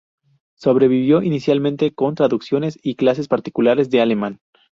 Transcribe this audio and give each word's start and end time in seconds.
Sobrevivió 0.55 1.21
inicialmente 1.21 1.93
con 1.93 2.15
traducciones 2.15 2.79
y 2.81 2.95
clases 2.95 3.27
particulares 3.27 3.91
de 3.91 4.01
alemán. 4.01 4.39